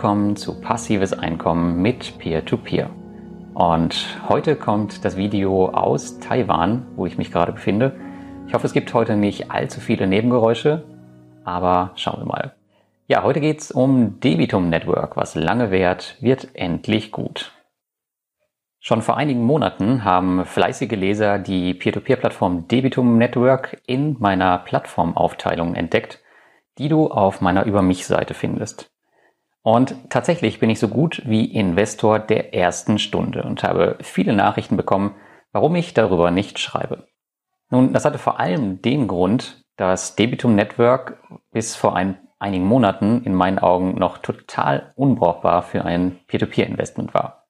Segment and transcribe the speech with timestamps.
[0.00, 2.88] willkommen zu Passives Einkommen mit Peer-to-Peer.
[3.52, 8.00] Und heute kommt das Video aus Taiwan, wo ich mich gerade befinde.
[8.46, 10.84] Ich hoffe, es gibt heute nicht allzu viele Nebengeräusche,
[11.44, 12.54] aber schauen wir mal.
[13.08, 15.18] Ja, heute geht es um Debitum Network.
[15.18, 17.52] Was lange währt, wird endlich gut.
[18.78, 26.20] Schon vor einigen Monaten haben fleißige Leser die Peer-to-Peer-Plattform Debitum Network in meiner Plattformaufteilung entdeckt,
[26.78, 28.89] die du auf meiner Über mich-Seite findest.
[29.62, 34.76] Und tatsächlich bin ich so gut wie Investor der ersten Stunde und habe viele Nachrichten
[34.76, 35.16] bekommen,
[35.52, 37.06] warum ich darüber nicht schreibe.
[37.68, 41.22] Nun, das hatte vor allem den Grund, dass Debitum Network
[41.52, 47.46] bis vor ein, einigen Monaten in meinen Augen noch total unbrauchbar für ein Peer-to-Peer-Investment war.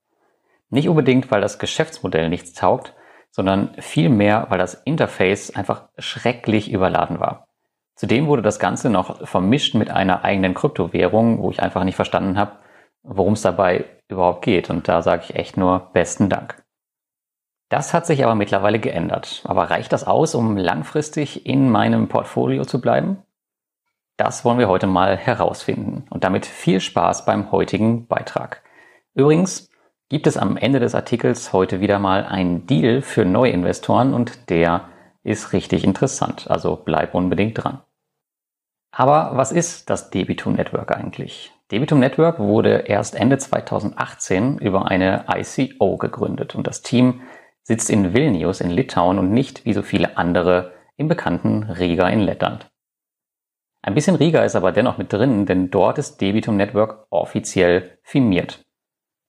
[0.69, 2.94] Nicht unbedingt, weil das Geschäftsmodell nichts taugt,
[3.31, 7.48] sondern vielmehr, weil das Interface einfach schrecklich überladen war.
[8.01, 12.39] Zudem wurde das Ganze noch vermischt mit einer eigenen Kryptowährung, wo ich einfach nicht verstanden
[12.39, 12.53] habe,
[13.03, 14.70] worum es dabei überhaupt geht.
[14.70, 16.65] Und da sage ich echt nur besten Dank.
[17.69, 19.43] Das hat sich aber mittlerweile geändert.
[19.45, 23.19] Aber reicht das aus, um langfristig in meinem Portfolio zu bleiben?
[24.17, 26.06] Das wollen wir heute mal herausfinden.
[26.09, 28.62] Und damit viel Spaß beim heutigen Beitrag.
[29.12, 29.69] Übrigens
[30.09, 34.89] gibt es am Ende des Artikels heute wieder mal einen Deal für Neuinvestoren und der
[35.23, 36.51] ist richtig interessant.
[36.51, 37.83] Also bleib unbedingt dran.
[38.92, 41.52] Aber was ist das Debitum Network eigentlich?
[41.70, 47.22] Debitum Network wurde erst Ende 2018 über eine ICO gegründet und das Team
[47.62, 52.20] sitzt in Vilnius in Litauen und nicht wie so viele andere im bekannten Riga in
[52.20, 52.69] Lettland.
[53.82, 58.65] Ein bisschen Riga ist aber dennoch mit drin, denn dort ist Debitum Network offiziell firmiert.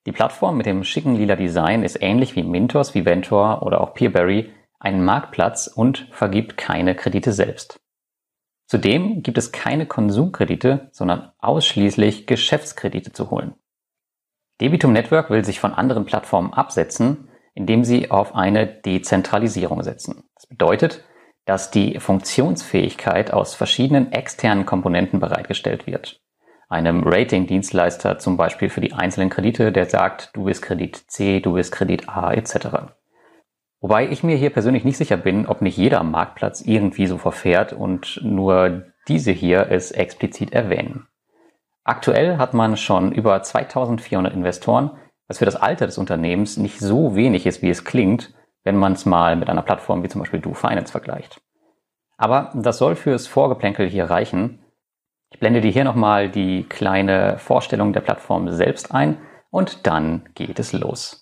[0.07, 4.51] Die Plattform mit dem schicken lila Design ist ähnlich wie Mintos, Viventor oder auch Peerberry
[4.79, 7.80] ein Marktplatz und vergibt keine Kredite selbst.
[8.71, 13.53] Zudem gibt es keine Konsumkredite, sondern ausschließlich Geschäftskredite zu holen.
[14.61, 20.23] Debitum Network will sich von anderen Plattformen absetzen, indem sie auf eine Dezentralisierung setzen.
[20.35, 21.03] Das bedeutet,
[21.43, 26.21] dass die Funktionsfähigkeit aus verschiedenen externen Komponenten bereitgestellt wird.
[26.69, 31.55] Einem Ratingdienstleister zum Beispiel für die einzelnen Kredite, der sagt, du bist Kredit C, du
[31.55, 32.93] bist Kredit A etc.
[33.81, 37.73] Wobei ich mir hier persönlich nicht sicher bin, ob nicht jeder Marktplatz irgendwie so verfährt
[37.73, 41.07] und nur diese hier es explizit erwähnen.
[41.83, 44.91] Aktuell hat man schon über 2400 Investoren,
[45.27, 48.33] was für das Alter des Unternehmens nicht so wenig ist, wie es klingt,
[48.63, 51.41] wenn man es mal mit einer Plattform wie zum Beispiel DoFinance vergleicht.
[52.17, 54.59] Aber das soll fürs Vorgeplänkel hier reichen.
[55.31, 59.17] Ich blende dir hier nochmal die kleine Vorstellung der Plattform selbst ein
[59.49, 61.20] und dann geht es los.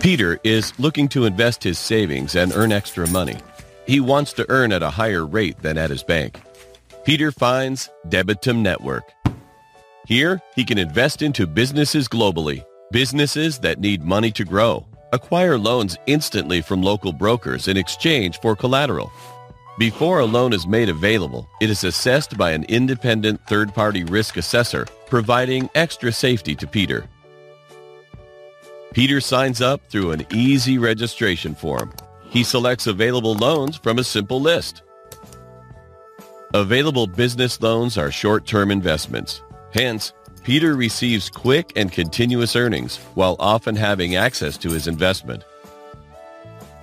[0.00, 3.36] Peter is looking to invest his savings and earn extra money.
[3.84, 6.40] He wants to earn at a higher rate than at his bank.
[7.04, 9.12] Peter finds Debitum Network.
[10.06, 15.98] Here, he can invest into businesses globally, businesses that need money to grow, acquire loans
[16.06, 19.10] instantly from local brokers in exchange for collateral.
[19.78, 24.86] Before a loan is made available, it is assessed by an independent third-party risk assessor,
[25.06, 27.08] providing extra safety to Peter.
[28.98, 31.92] Peter signs up through an easy registration form.
[32.30, 34.82] He selects available loans from a simple list.
[36.52, 39.40] Available business loans are short-term investments.
[39.72, 45.44] Hence, Peter receives quick and continuous earnings while often having access to his investment.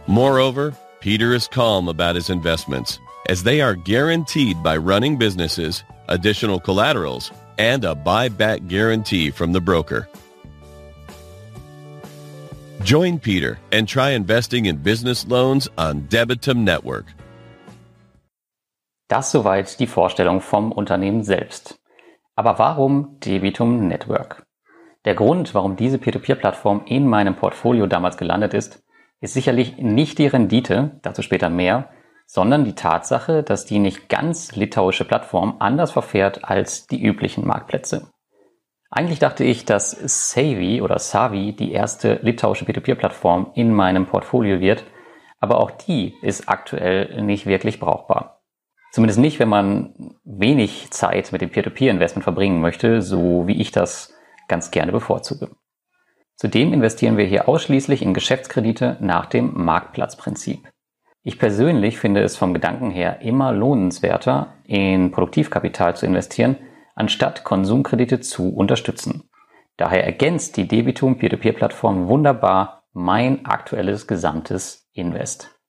[0.07, 6.61] Moreover, Peter is calm about his investments as they are guaranteed by running businesses, additional
[6.61, 10.07] collaterals, and a buyback guarantee from the broker.
[12.85, 17.15] Join Peter and try investing in business loans on Debitum Network.
[19.07, 21.79] Das soweit die Vorstellung vom Unternehmen selbst.
[22.35, 24.45] Aber warum Debitum Network?
[25.03, 28.83] Der Grund, warum diese Peer-to-Peer-Plattform in meinem Portfolio damals gelandet ist,
[29.19, 31.89] ist sicherlich nicht die Rendite, dazu später mehr,
[32.27, 38.11] sondern die Tatsache, dass die nicht ganz litauische Plattform anders verfährt als die üblichen Marktplätze.
[38.95, 44.85] Eigentlich dachte ich, dass Savvy oder Savi die erste litauische Peer-to-Peer-Plattform in meinem Portfolio wird,
[45.41, 48.39] aber auch die ist aktuell nicht wirklich brauchbar.
[48.93, 54.13] Zumindest nicht, wenn man wenig Zeit mit dem Peer-to-Peer-Investment verbringen möchte, so wie ich das
[54.47, 55.49] ganz gerne bevorzuge.
[56.37, 60.69] Zudem investieren wir hier ausschließlich in Geschäftskredite nach dem Marktplatzprinzip.
[61.21, 66.55] Ich persönlich finde es vom Gedanken her immer lohnenswerter, in Produktivkapital zu investieren,
[66.95, 69.29] anstatt Konsumkredite zu unterstützen.
[69.77, 75.59] Daher ergänzt die Debitum Peer-to-Peer-Plattform wunderbar mein aktuelles gesamtes Invest.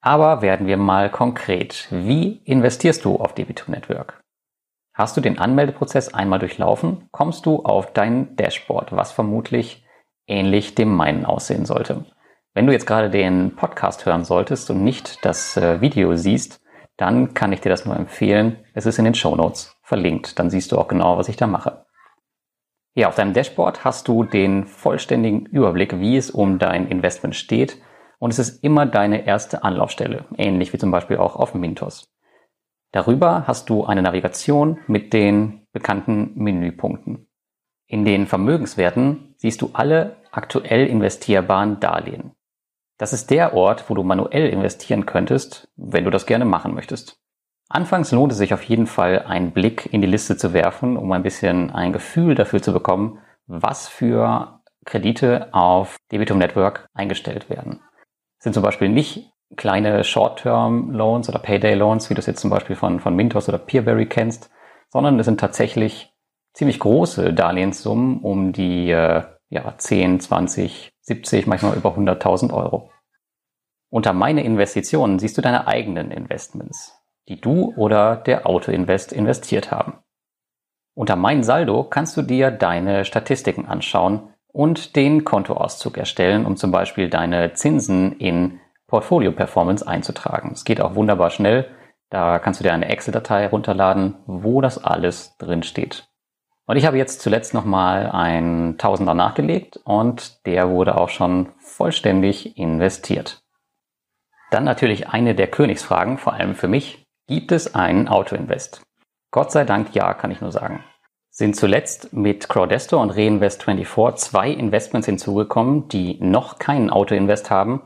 [0.00, 1.86] Aber werden wir mal konkret.
[1.90, 4.20] Wie investierst du auf Debitum Network?
[4.94, 9.86] Hast du den Anmeldeprozess einmal durchlaufen, kommst du auf dein Dashboard, was vermutlich
[10.26, 12.04] ähnlich dem meinen aussehen sollte.
[12.52, 16.60] Wenn du jetzt gerade den Podcast hören solltest und nicht das äh, Video siehst,
[16.98, 18.58] dann kann ich dir das nur empfehlen.
[18.74, 20.38] Es ist in den Show Notes verlinkt.
[20.38, 21.84] Dann siehst du auch genau, was ich da mache.
[22.94, 27.76] Ja, auf deinem Dashboard hast du den vollständigen Überblick, wie es um dein Investment steht.
[28.18, 32.10] Und es ist immer deine erste Anlaufstelle, ähnlich wie zum Beispiel auch auf Mintos.
[32.90, 37.28] Darüber hast du eine Navigation mit den bekannten Menüpunkten.
[37.86, 42.32] In den Vermögenswerten siehst du alle aktuell investierbaren Darlehen.
[42.96, 47.21] Das ist der Ort, wo du manuell investieren könntest, wenn du das gerne machen möchtest.
[47.72, 51.10] Anfangs lohnt es sich auf jeden Fall, einen Blick in die Liste zu werfen, um
[51.10, 57.80] ein bisschen ein Gefühl dafür zu bekommen, was für Kredite auf Debitum Network eingestellt werden.
[58.36, 62.76] Es sind zum Beispiel nicht kleine Short-Term-Loans oder Payday-Loans, wie du es jetzt zum Beispiel
[62.76, 64.50] von, von Mintos oder Peerberry kennst,
[64.90, 66.12] sondern es sind tatsächlich
[66.52, 72.90] ziemlich große Darlehenssummen um die äh, ja, 10, 20, 70, manchmal über 100.000 Euro.
[73.88, 79.98] Unter meine Investitionen siehst du deine eigenen Investments, die du oder der Autoinvest investiert haben.
[80.94, 86.70] Unter mein Saldo kannst du dir deine Statistiken anschauen und den Kontoauszug erstellen, um zum
[86.70, 90.50] Beispiel deine Zinsen in Portfolio Performance einzutragen.
[90.52, 91.66] Es geht auch wunderbar schnell.
[92.10, 96.08] Da kannst du dir eine Excel-Datei runterladen, wo das alles drin steht.
[96.66, 102.58] Und ich habe jetzt zuletzt nochmal ein Tausender nachgelegt und der wurde auch schon vollständig
[102.58, 103.42] investiert.
[104.50, 107.01] Dann natürlich eine der Königsfragen, vor allem für mich.
[107.26, 108.82] Gibt es einen Autoinvest?
[109.30, 110.84] Gott sei Dank ja, kann ich nur sagen.
[111.30, 117.82] Sind zuletzt mit Crowdesto und Reinvest24 zwei Investments hinzugekommen, die noch keinen Autoinvest haben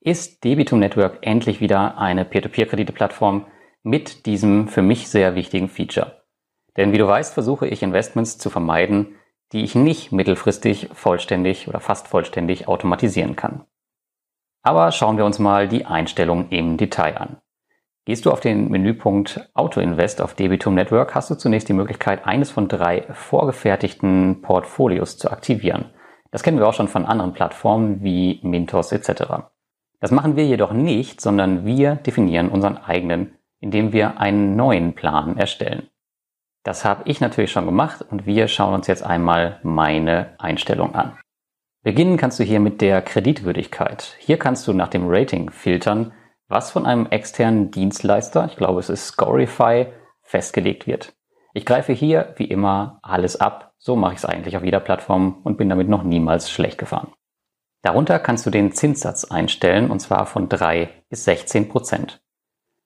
[0.00, 3.46] ist Debitum Network endlich wieder eine Peer-to-Peer-Kredite-Plattform
[3.82, 6.22] mit diesem für mich sehr wichtigen Feature.
[6.76, 9.16] Denn wie du weißt, versuche ich Investments zu vermeiden,
[9.52, 13.66] die ich nicht mittelfristig vollständig oder fast vollständig automatisieren kann.
[14.62, 17.36] Aber schauen wir uns mal die Einstellungen im Detail an.
[18.06, 22.26] Gehst du auf den Menüpunkt Auto Invest auf Debitum Network, hast du zunächst die Möglichkeit,
[22.26, 25.90] eines von drei vorgefertigten Portfolios zu aktivieren.
[26.30, 29.50] Das kennen wir auch schon von anderen Plattformen wie Mintos etc.
[30.00, 35.36] Das machen wir jedoch nicht, sondern wir definieren unseren eigenen, indem wir einen neuen Plan
[35.36, 35.88] erstellen.
[36.62, 41.18] Das habe ich natürlich schon gemacht und wir schauen uns jetzt einmal meine Einstellung an.
[41.82, 44.16] Beginnen kannst du hier mit der Kreditwürdigkeit.
[44.18, 46.12] Hier kannst du nach dem Rating filtern,
[46.50, 49.86] was von einem externen Dienstleister, ich glaube es ist Scorify,
[50.22, 51.14] festgelegt wird.
[51.54, 53.72] Ich greife hier wie immer alles ab.
[53.78, 57.12] So mache ich es eigentlich auf jeder Plattform und bin damit noch niemals schlecht gefahren.
[57.82, 62.20] Darunter kannst du den Zinssatz einstellen und zwar von 3 bis 16 Prozent.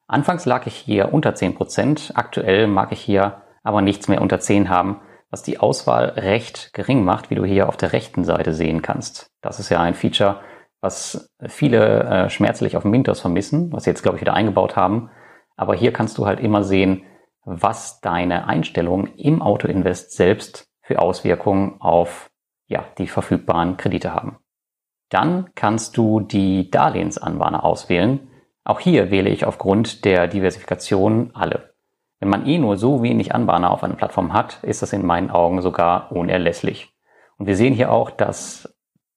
[0.06, 4.38] Anfangs lag ich hier unter 10 Prozent, aktuell mag ich hier aber nichts mehr unter
[4.38, 5.00] 10 haben,
[5.30, 9.32] was die Auswahl recht gering macht, wie du hier auf der rechten Seite sehen kannst.
[9.40, 10.40] Das ist ja ein Feature,
[10.84, 15.10] was viele äh, schmerzlich auf Mintos vermissen, was sie jetzt glaube ich wieder eingebaut haben.
[15.56, 17.04] Aber hier kannst du halt immer sehen,
[17.44, 22.30] was deine Einstellungen im Autoinvest selbst für Auswirkungen auf
[22.66, 24.38] ja, die verfügbaren Kredite haben.
[25.08, 28.28] Dann kannst du die Darlehensanbahner auswählen.
[28.64, 31.74] Auch hier wähle ich aufgrund der Diversifikation alle.
[32.20, 35.30] Wenn man eh nur so wenig Anbahner auf einer Plattform hat, ist das in meinen
[35.30, 36.92] Augen sogar unerlässlich.
[37.38, 38.73] Und wir sehen hier auch, dass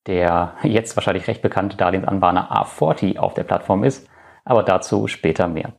[0.07, 4.09] der jetzt wahrscheinlich recht bekannte Darlehensanbahner A40 auf der Plattform ist,
[4.45, 5.73] aber dazu später mehr.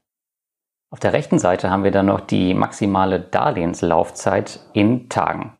[0.91, 5.59] Auf der rechten Seite haben wir dann noch die maximale Darlehenslaufzeit in Tagen.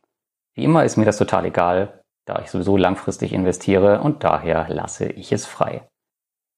[0.55, 1.99] Wie immer ist mir das total egal
[2.29, 5.89] da ich sowieso langfristig investiere und daher lasse ich es frei.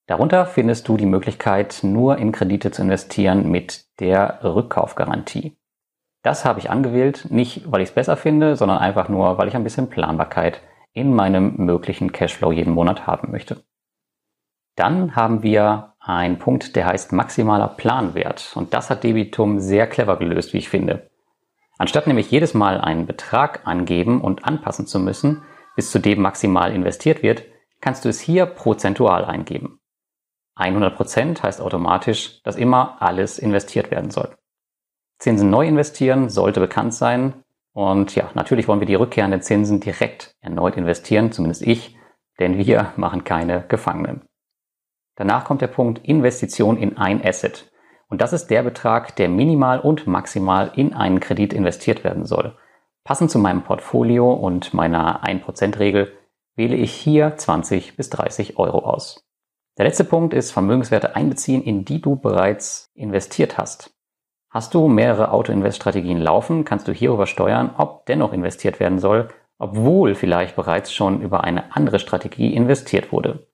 [0.06, 5.56] Darunter findest du die Möglichkeit, nur in Kredite zu investieren mit der Rückkaufgarantie.
[6.24, 9.56] Das habe ich angewählt, nicht weil ich es besser finde, sondern einfach nur, weil ich
[9.56, 10.62] ein bisschen Planbarkeit
[10.94, 13.64] in meinem möglichen Cashflow jeden Monat haben möchte.
[14.76, 18.54] Dann haben wir einen Punkt, der heißt maximaler Planwert.
[18.56, 21.10] Und das hat Debitum sehr clever gelöst, wie ich finde.
[21.78, 25.44] Anstatt nämlich jedes Mal einen Betrag angeben und anpassen zu müssen,
[25.76, 27.44] bis zu dem maximal investiert wird,
[27.80, 29.80] kannst du es hier prozentual eingeben.
[30.58, 34.36] 100% heißt automatisch, dass immer alles investiert werden soll.
[35.18, 37.44] Zinsen neu investieren sollte bekannt sein.
[37.74, 41.96] Und ja, natürlich wollen wir die rückkehrenden Zinsen direkt erneut investieren, zumindest ich,
[42.40, 44.24] denn wir machen keine Gefangenen.
[45.16, 47.72] Danach kommt der Punkt Investition in ein Asset.
[48.08, 52.58] Und das ist der Betrag, der minimal und maximal in einen Kredit investiert werden soll.
[53.04, 56.12] Passend zu meinem Portfolio und meiner 1%-Regel
[56.56, 59.26] wähle ich hier 20 bis 30 Euro aus.
[59.78, 63.94] Der letzte Punkt ist Vermögenswerte einbeziehen, in die du bereits investiert hast.
[64.54, 70.14] Hast du mehrere Auto-Invest-Strategien laufen, kannst du hierüber steuern, ob dennoch investiert werden soll, obwohl
[70.14, 73.48] vielleicht bereits schon über eine andere Strategie investiert wurde.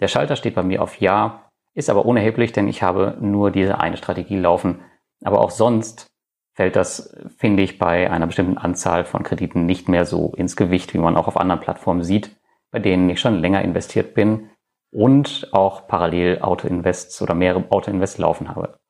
[0.00, 3.80] Der Schalter steht bei mir auf Ja, ist aber unerheblich, denn ich habe nur diese
[3.80, 4.82] eine Strategie laufen.
[5.24, 6.06] Aber auch sonst
[6.54, 10.92] fällt das, finde ich, bei einer bestimmten Anzahl von Krediten nicht mehr so ins Gewicht,
[10.92, 12.36] wie man auch auf anderen Plattformen sieht,
[12.70, 14.50] bei denen ich schon länger investiert bin
[14.92, 18.81] und auch parallel Auto-Invests oder mehrere Auto-Invests laufen habe.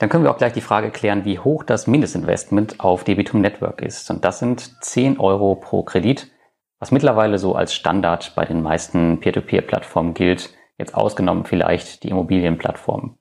[0.00, 3.82] Dann können wir auch gleich die Frage klären, wie hoch das Mindestinvestment auf Debitum Network
[3.82, 4.10] ist.
[4.10, 6.32] Und das sind 10 Euro pro Kredit,
[6.78, 13.18] was mittlerweile so als Standard bei den meisten Peer-to-Peer-Plattformen gilt, jetzt ausgenommen vielleicht die Immobilienplattformen.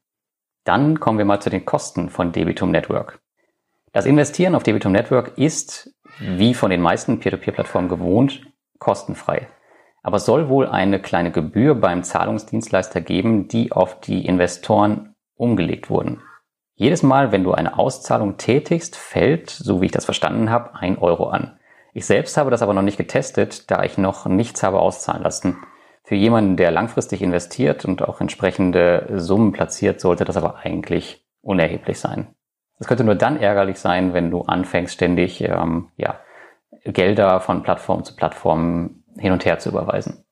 [0.64, 3.20] Dann kommen wir mal zu den Kosten von Debitum Network.
[3.92, 9.50] Das Investieren auf Debitum Network ist, wie von den meisten Peer-to-Peer-Plattformen gewohnt, kostenfrei.
[10.02, 15.90] Aber es soll wohl eine kleine Gebühr beim Zahlungsdienstleister geben, die auf die Investoren umgelegt
[15.90, 16.22] wurden.
[16.80, 20.98] Jedes Mal, wenn du eine Auszahlung tätigst, fällt, so wie ich das verstanden habe, ein
[20.98, 21.60] Euro an.
[21.94, 25.58] Ich selbst habe das aber noch nicht getestet, da ich noch nichts habe auszahlen lassen.
[26.06, 32.00] Für jemanden, der langfristig investiert und auch entsprechende Summen platziert, sollte das aber eigentlich unerheblich
[32.00, 32.34] sein.
[32.80, 36.22] Es könnte nur dann ärgerlich sein, wenn du anfängst, ständig ähm, ja,
[36.86, 40.24] Gelder von Plattform zu Plattform hin und her zu überweisen.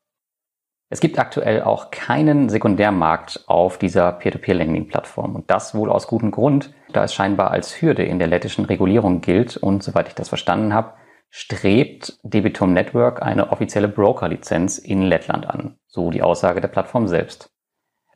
[0.90, 5.36] Es gibt aktuell auch keinen Sekundärmarkt auf dieser Peer-to-Peer-Lending-Plattform.
[5.36, 9.20] Und das wohl aus gutem Grund, da es scheinbar als Hürde in der lettischen Regulierung
[9.20, 9.58] gilt.
[9.58, 10.94] Und soweit ich das verstanden habe,
[11.30, 15.78] strebt Debitum Network eine offizielle Broker-Lizenz in Lettland an.
[15.88, 17.50] So die Aussage der Plattform selbst.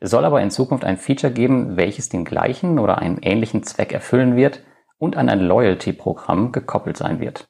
[0.00, 3.92] Es soll aber in Zukunft ein Feature geben, welches den gleichen oder einen ähnlichen Zweck
[3.92, 4.62] erfüllen wird
[4.98, 7.44] und an ein Loyalty-Programm gekoppelt sein wird.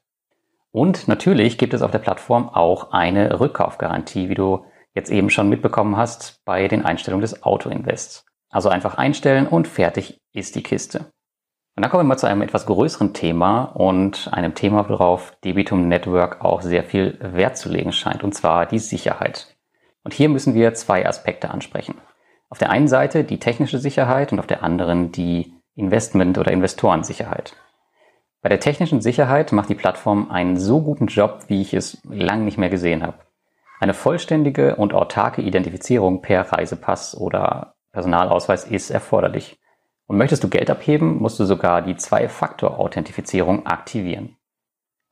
[0.73, 5.49] Und natürlich gibt es auf der Plattform auch eine Rückkaufgarantie, wie du jetzt eben schon
[5.49, 8.25] mitbekommen hast bei den Einstellungen des Auto-Invests.
[8.51, 11.11] Also einfach einstellen und fertig ist die Kiste.
[11.75, 15.89] Und dann kommen wir mal zu einem etwas größeren Thema und einem Thema, worauf Debitum
[15.89, 19.57] Network auch sehr viel Wert zu legen scheint, und zwar die Sicherheit.
[20.05, 21.95] Und hier müssen wir zwei Aspekte ansprechen.
[22.51, 27.57] Auf der einen Seite die technische Sicherheit und auf der anderen die Investment- oder Investorensicherheit.
[28.43, 32.45] Bei der technischen Sicherheit macht die Plattform einen so guten Job, wie ich es lang
[32.45, 33.17] nicht mehr gesehen habe.
[33.83, 39.59] Eine vollständige und autarke Identifizierung per Reisepass oder Personalausweis ist erforderlich.
[40.07, 44.37] Und möchtest du Geld abheben, musst du sogar die Zwei-Faktor-Authentifizierung aktivieren.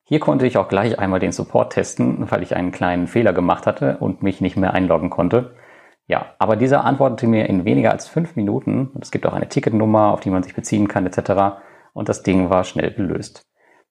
[0.05, 3.67] Hier konnte ich auch gleich einmal den Support testen, weil ich einen kleinen Fehler gemacht
[3.67, 5.53] hatte und mich nicht mehr einloggen konnte.
[6.07, 8.91] Ja, aber dieser antwortete mir in weniger als fünf Minuten.
[9.01, 11.59] Es gibt auch eine Ticketnummer, auf die man sich beziehen kann, etc.
[11.91, 13.43] Und das Ding war schnell gelöst.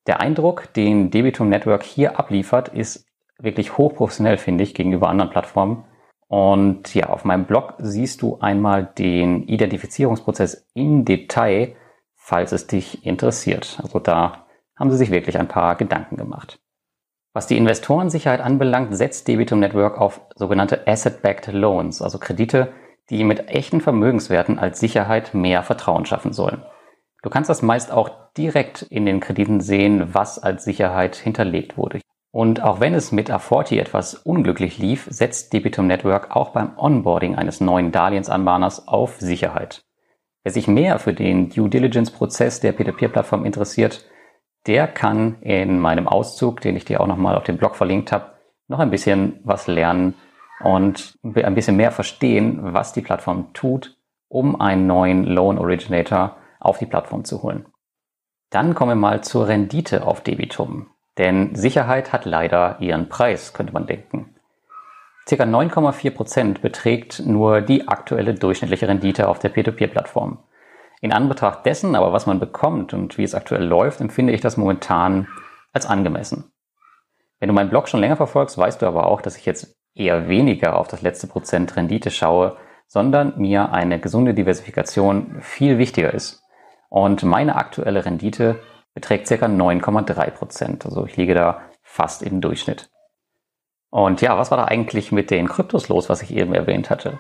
[0.06, 3.10] Der Eindruck, den Debitum Network hier abliefert, ist
[3.42, 5.85] wirklich hochprofessionell, finde ich, gegenüber anderen Plattformen.
[6.28, 11.75] Und ja, auf meinem Blog siehst du einmal den Identifizierungsprozess in Detail,
[12.14, 13.80] falls es dich interessiert.
[13.82, 16.61] Also da haben sie sich wirklich ein paar Gedanken gemacht.
[17.32, 22.73] Was die Investorensicherheit anbelangt, setzt Debitum Network auf sogenannte Asset-Backed Loans, also Kredite,
[23.09, 26.64] die mit echten Vermögenswerten als Sicherheit mehr Vertrauen schaffen sollen.
[27.23, 32.00] Du kannst das meist auch direkt in den Krediten sehen, was als Sicherheit hinterlegt wurde.
[32.32, 37.34] Und auch wenn es mit A40 etwas unglücklich lief, setzt Debitum Network auch beim Onboarding
[37.34, 39.84] eines neuen Darlehensanbahners auf Sicherheit.
[40.44, 44.06] Wer sich mehr für den Due Diligence-Prozess der Peer-to-Peer-Plattform interessiert,
[44.66, 48.32] der kann in meinem Auszug, den ich dir auch nochmal auf dem Blog verlinkt habe,
[48.68, 50.14] noch ein bisschen was lernen
[50.62, 53.96] und ein bisschen mehr verstehen, was die Plattform tut,
[54.28, 57.66] um einen neuen Loan Originator auf die Plattform zu holen.
[58.50, 60.90] Dann kommen wir mal zur Rendite auf Debitum.
[61.21, 64.35] Denn Sicherheit hat leider ihren Preis, könnte man denken.
[65.29, 70.39] Circa 9,4 Prozent beträgt nur die aktuelle durchschnittliche Rendite auf der Peer-to-Peer-Plattform.
[71.03, 74.57] In Anbetracht dessen aber, was man bekommt und wie es aktuell läuft, empfinde ich das
[74.57, 75.29] momentan
[75.75, 76.50] als angemessen.
[77.39, 80.27] Wenn du meinen Blog schon länger verfolgst, weißt du aber auch, dass ich jetzt eher
[80.27, 86.43] weniger auf das letzte Prozent Rendite schaue, sondern mir eine gesunde Diversifikation viel wichtiger ist.
[86.89, 88.61] Und meine aktuelle Rendite
[88.94, 89.35] beträgt ca.
[89.35, 90.87] 9,3 Prozent.
[90.87, 92.90] Also ich liege da fast im Durchschnitt.
[93.90, 97.18] Und ja, was war da eigentlich mit den Kryptos los, was ich eben erwähnt hatte?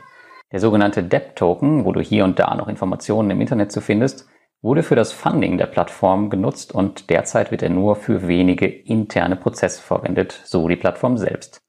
[0.52, 4.28] Der sogenannte DEP-Token, wo du hier und da noch Informationen im Internet zu findest,
[4.62, 9.36] wurde für das Funding der Plattform genutzt und derzeit wird er nur für wenige interne
[9.36, 11.60] Prozesse verwendet, so die Plattform selbst.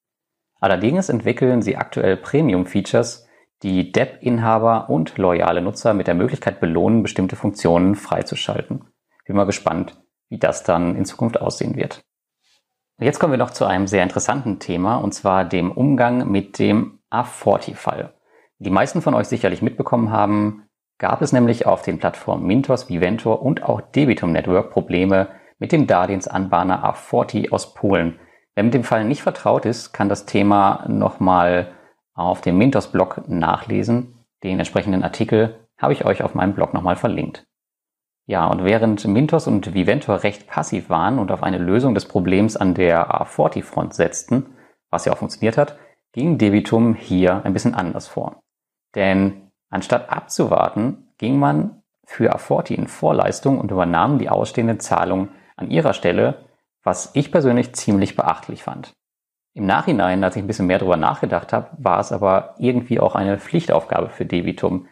[0.60, 3.27] Allerdings entwickeln sie aktuell Premium-Features,
[3.63, 8.86] die DEP-Inhaber und loyale Nutzer mit der Möglichkeit belohnen, bestimmte Funktionen freizuschalten.
[9.25, 12.01] Bin mal gespannt, wie das dann in Zukunft aussehen wird.
[13.00, 17.00] Jetzt kommen wir noch zu einem sehr interessanten Thema, und zwar dem Umgang mit dem
[17.10, 18.13] A40-Fall.
[18.60, 20.68] Die meisten von euch sicherlich mitbekommen haben,
[21.00, 25.88] gab es nämlich auf den Plattformen Mintos, Viventor und auch Debitum Network Probleme mit dem
[25.88, 28.20] Darlehensanbahner A40 aus Polen.
[28.54, 31.72] Wer mit dem Fall nicht vertraut ist, kann das Thema nochmal
[32.13, 34.25] auf dem Mintos-Blog nachlesen.
[34.44, 37.48] Den entsprechenden Artikel habe ich euch auf meinem Blog nochmal verlinkt.
[38.28, 42.56] Ja, und während Mintos und Viventor recht passiv waren und auf eine Lösung des Problems
[42.56, 44.56] an der A40-Front setzten,
[44.90, 45.78] was ja auch funktioniert hat,
[46.13, 48.42] ging Debitum hier ein bisschen anders vor.
[48.96, 55.72] Denn anstatt abzuwarten, ging man für A40 in Vorleistung und übernahm die ausstehenden Zahlungen an
[55.72, 56.46] ihrer Stelle,
[56.84, 58.94] was ich persönlich ziemlich beachtlich fand.
[59.54, 63.16] Im Nachhinein, als ich ein bisschen mehr darüber nachgedacht habe, war es aber irgendwie auch
[63.16, 64.88] eine Pflichtaufgabe für Debitum,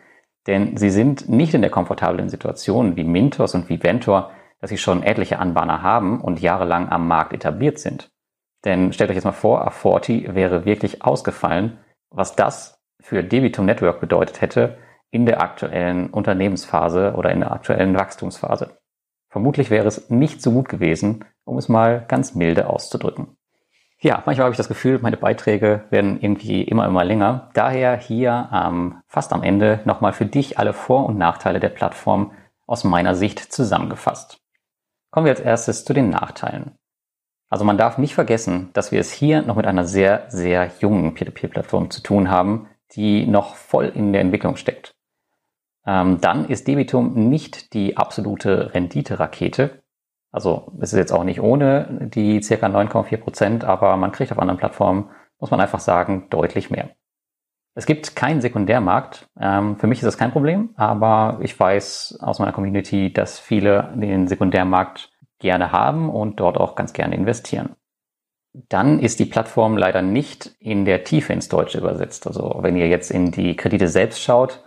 [0.47, 4.77] denn sie sind nicht in der komfortablen Situation wie Mintos und wie Ventor, dass sie
[4.77, 8.11] schon etliche Anbahner haben und jahrelang am Markt etabliert sind.
[8.65, 11.79] Denn stellt euch jetzt mal vor, A40 wäre wirklich ausgefallen,
[12.09, 14.77] was das für Debitum Network bedeutet hätte
[15.11, 18.77] in der aktuellen Unternehmensphase oder in der aktuellen Wachstumsphase.
[19.29, 23.37] Vermutlich wäre es nicht so gut gewesen, um es mal ganz milde auszudrücken.
[24.01, 27.49] Ja, manchmal habe ich das Gefühl, meine Beiträge werden irgendwie immer, immer länger.
[27.53, 32.31] Daher hier ähm, fast am Ende nochmal für dich alle Vor- und Nachteile der Plattform
[32.65, 34.39] aus meiner Sicht zusammengefasst.
[35.11, 36.77] Kommen wir als erstes zu den Nachteilen.
[37.49, 41.13] Also man darf nicht vergessen, dass wir es hier noch mit einer sehr, sehr jungen
[41.13, 44.91] Peer-to-Peer-Plattform zu tun haben, die noch voll in der Entwicklung steckt.
[45.85, 49.78] Ähm, dann ist Debitum nicht die absolute Rendite-Rakete.
[50.31, 54.39] Also es ist jetzt auch nicht ohne die circa 9,4 Prozent, aber man kriegt auf
[54.39, 55.09] anderen Plattformen,
[55.39, 56.89] muss man einfach sagen, deutlich mehr.
[57.75, 59.29] Es gibt keinen Sekundärmarkt.
[59.39, 63.93] Ähm, für mich ist das kein Problem, aber ich weiß aus meiner Community, dass viele
[63.95, 67.75] den Sekundärmarkt gerne haben und dort auch ganz gerne investieren.
[68.53, 72.27] Dann ist die Plattform leider nicht in der Tiefe ins Deutsche übersetzt.
[72.27, 74.63] Also wenn ihr jetzt in die Kredite selbst schaut,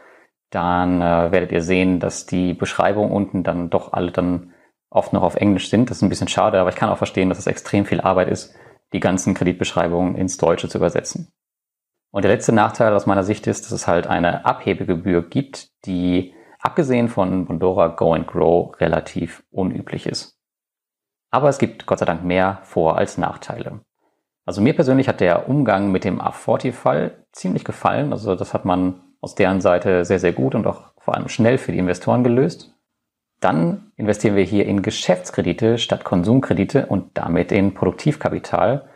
[0.51, 4.52] dann äh, werdet ihr sehen, dass die Beschreibungen unten dann doch alle dann
[4.93, 5.91] oft noch auf Englisch sind.
[5.91, 8.29] Das ist ein bisschen schade, aber ich kann auch verstehen, dass es extrem viel Arbeit
[8.29, 8.55] ist,
[8.93, 11.33] die ganzen Kreditbeschreibungen ins Deutsche zu übersetzen.
[12.11, 16.35] Und der letzte Nachteil aus meiner Sicht ist, dass es halt eine Abhebegebühr gibt, die
[16.61, 20.39] abgesehen von Bondora Go and Grow relativ unüblich ist.
[21.31, 23.81] Aber es gibt Gott sei Dank mehr Vor- als Nachteile.
[24.45, 28.13] Also mir persönlich hat der Umgang mit dem A40-Fall ziemlich gefallen.
[28.13, 31.57] Also das hat man aus deren Seite sehr, sehr gut und auch vor allem schnell
[31.57, 32.72] für die Investoren gelöst.
[33.43, 38.89] Dann investieren wir hier in Geschäftskredite statt Konsumkredite und damit in Produktivkapital.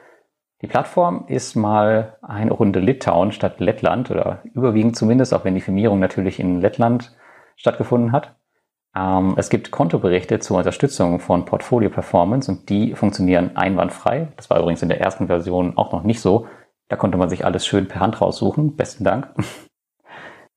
[0.62, 5.60] Die Plattform ist mal eine Runde Litauen statt Lettland oder überwiegend zumindest, auch wenn die
[5.60, 7.16] Firmierung natürlich in Lettland
[7.56, 8.36] stattgefunden hat.
[8.94, 14.28] Ähm, es gibt Kontoberichte zur Unterstützung von Portfolio Performance und die funktionieren einwandfrei.
[14.36, 16.46] Das war übrigens in der ersten Version auch noch nicht so.
[16.88, 18.76] Da konnte man sich alles schön per Hand raussuchen.
[18.76, 19.26] Besten Dank.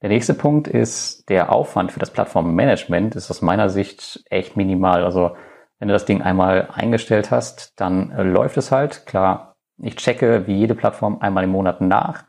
[0.02, 5.04] Der nächste Punkt ist der Aufwand für das Plattformmanagement ist aus meiner Sicht echt minimal.
[5.04, 5.36] Also
[5.78, 9.06] wenn du das Ding einmal eingestellt hast, dann äh, läuft es halt.
[9.06, 12.24] Klar, ich checke wie jede Plattform einmal im Monat nach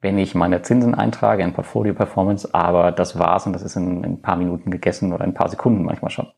[0.00, 4.04] wenn ich meine Zinsen eintrage in Portfolio Performance, aber das war's und das ist in,
[4.04, 6.28] in, ein paar Minuten gegessen oder in ein paar Sekunden manchmal schon.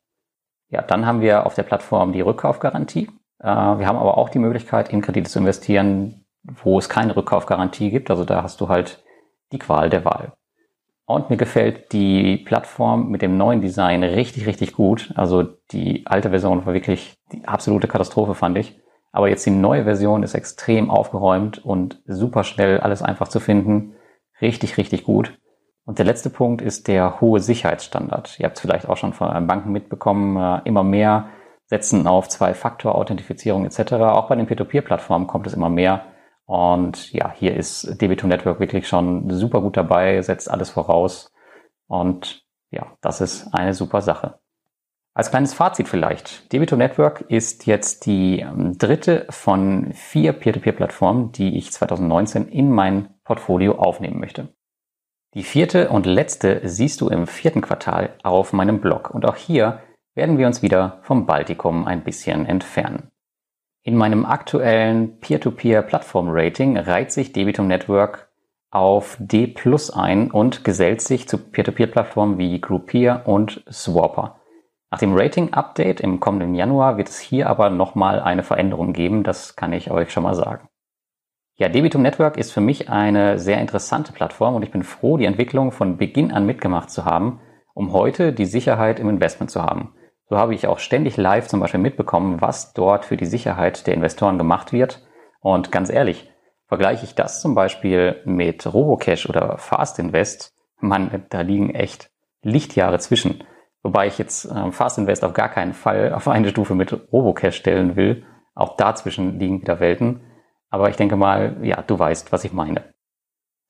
[0.69, 3.11] Ja, dann haben wir auf der Plattform die Rückkaufgarantie.
[3.39, 7.91] Äh, wir haben aber auch die Möglichkeit, in Kredite zu investieren, wo es keine Rückkaufgarantie
[7.91, 8.11] gibt.
[8.11, 9.05] Also da hast du halt
[9.53, 10.33] die Qual der Wahl.
[11.11, 15.13] Und mir gefällt die Plattform mit dem neuen Design richtig, richtig gut.
[15.17, 15.43] Also
[15.73, 18.79] die alte Version war wirklich die absolute Katastrophe, fand ich.
[19.11, 23.95] Aber jetzt die neue Version ist extrem aufgeräumt und super schnell alles einfach zu finden.
[24.41, 25.37] Richtig, richtig gut.
[25.85, 28.39] Und der letzte Punkt ist der hohe Sicherheitsstandard.
[28.39, 30.37] Ihr habt es vielleicht auch schon von Banken mitbekommen.
[30.37, 31.31] Äh, immer mehr
[31.67, 33.95] setzen auf Zwei-Faktor-Authentifizierung etc.
[33.95, 36.05] Auch bei den Peer-to-Peer-Plattformen kommt es immer mehr.
[36.51, 41.33] Und ja, hier ist Debito Network wirklich schon super gut dabei, setzt alles voraus.
[41.87, 44.41] Und ja, das ist eine super Sache.
[45.15, 46.53] Als kleines Fazit vielleicht.
[46.53, 53.15] Debito Network ist jetzt die ähm, dritte von vier Peer-to-Peer-Plattformen, die ich 2019 in mein
[53.23, 54.53] Portfolio aufnehmen möchte.
[55.35, 59.11] Die vierte und letzte siehst du im vierten Quartal auf meinem Blog.
[59.15, 59.85] Und auch hier
[60.17, 63.13] werden wir uns wieder vom Baltikum ein bisschen entfernen.
[63.83, 68.29] In meinem aktuellen Peer-to-Peer-Plattform-Rating reiht sich Debitum Network
[68.71, 74.37] auf D Plus ein und gesellt sich zu Peer-to-Peer-Plattformen wie Groupier und Swapper.
[74.91, 79.57] Nach dem Rating-Update im kommenden Januar wird es hier aber nochmal eine Veränderung geben, das
[79.57, 80.69] kann ich euch schon mal sagen.
[81.57, 85.25] Ja, Debitum Network ist für mich eine sehr interessante Plattform und ich bin froh, die
[85.25, 87.41] Entwicklung von Beginn an mitgemacht zu haben,
[87.73, 89.95] um heute die Sicherheit im Investment zu haben.
[90.31, 93.95] So habe ich auch ständig live zum Beispiel mitbekommen, was dort für die Sicherheit der
[93.95, 95.05] Investoren gemacht wird.
[95.41, 96.31] Und ganz ehrlich,
[96.69, 102.11] vergleiche ich das zum Beispiel mit Robocash oder Fast Invest, man, da liegen echt
[102.43, 103.43] Lichtjahre zwischen.
[103.83, 107.57] Wobei ich jetzt äh, Fast Invest auf gar keinen Fall auf eine Stufe mit Robocash
[107.57, 108.25] stellen will.
[108.55, 110.21] Auch dazwischen liegen wieder Welten.
[110.69, 112.85] Aber ich denke mal, ja, du weißt, was ich meine.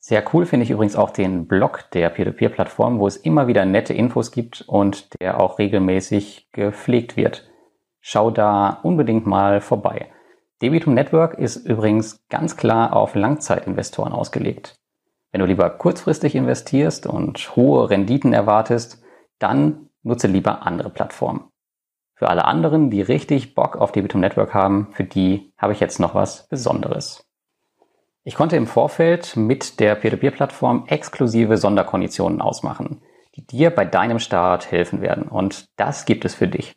[0.02, 3.92] Sehr cool finde ich übrigens auch den Blog der Peer-to-Peer-Plattform, wo es immer wieder nette
[3.92, 7.50] Infos gibt und der auch regelmäßig gepflegt wird.
[8.00, 10.10] Schau da unbedingt mal vorbei.
[10.62, 14.74] Debitum Network ist übrigens ganz klar auf Langzeitinvestoren ausgelegt.
[15.32, 19.02] Wenn du lieber kurzfristig investierst und hohe Renditen erwartest,
[19.38, 21.50] dann nutze lieber andere Plattformen.
[22.14, 26.00] Für alle anderen, die richtig Bock auf Debitum Network haben, für die habe ich jetzt
[26.00, 27.29] noch was Besonderes.
[28.30, 33.02] Ich konnte im Vorfeld mit der Peer-to-Peer-Plattform exklusive Sonderkonditionen ausmachen,
[33.34, 35.24] die dir bei deinem Start helfen werden.
[35.24, 36.76] Und das gibt es für dich.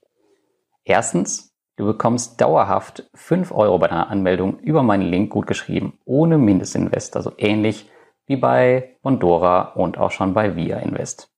[0.84, 6.40] Erstens, du bekommst dauerhaft 5 Euro bei deiner Anmeldung über meinen Link gut geschrieben, ohne
[6.40, 7.88] Mindestinvest, also ähnlich
[8.26, 11.30] wie bei Bondora und auch schon bei Via Invest.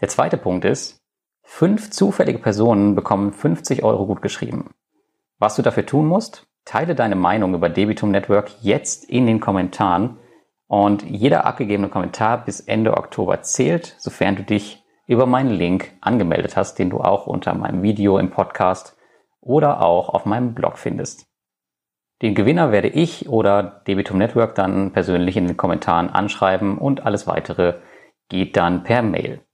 [0.00, 1.04] Der zweite Punkt ist,
[1.44, 4.74] fünf zufällige Personen bekommen 50 Euro gut geschrieben.
[5.38, 10.18] Was du dafür tun musst, Teile deine Meinung über Debitum Network jetzt in den Kommentaren
[10.66, 16.56] und jeder abgegebene Kommentar bis Ende Oktober zählt, sofern du dich über meinen Link angemeldet
[16.56, 18.98] hast, den du auch unter meinem Video im Podcast
[19.40, 21.26] oder auch auf meinem Blog findest.
[22.20, 27.28] Den Gewinner werde ich oder Debitum Network dann persönlich in den Kommentaren anschreiben und alles
[27.28, 27.74] weitere
[28.28, 29.45] geht dann per Mail.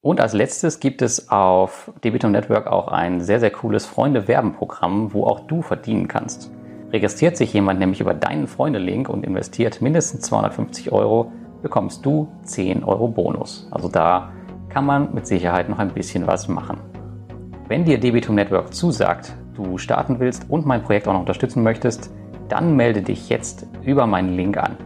[0.00, 5.24] Und als letztes gibt es auf Debitum Network auch ein sehr, sehr cooles Freunde-Werben-Programm, wo
[5.24, 6.52] auch du verdienen kannst.
[6.92, 11.32] Registriert sich jemand nämlich über deinen Freunde-Link und investiert mindestens 250 Euro,
[11.62, 13.66] bekommst du 10 Euro Bonus.
[13.72, 14.30] Also da
[14.68, 16.78] kann man mit Sicherheit noch ein bisschen was machen.
[17.66, 22.14] Wenn dir Debitum Network zusagt, du starten willst und mein Projekt auch noch unterstützen möchtest,
[22.48, 24.76] dann melde dich jetzt über meinen Link an.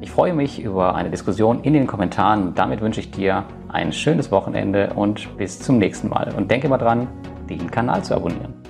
[0.00, 2.52] Ich freue mich über eine Diskussion in den Kommentaren.
[2.56, 3.44] Damit wünsche ich dir
[3.74, 6.32] ein schönes Wochenende und bis zum nächsten Mal.
[6.36, 7.08] Und denke mal dran,
[7.50, 8.63] den Kanal zu abonnieren.